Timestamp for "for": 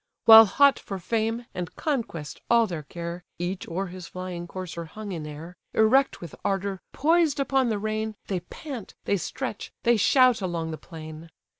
0.79-0.97